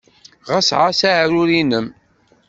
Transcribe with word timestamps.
Ɣas 0.49 0.69
ɛass 0.79 0.99
aɛrur-nnem. 1.09 1.87